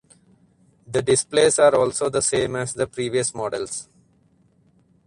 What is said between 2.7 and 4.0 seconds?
the previous models.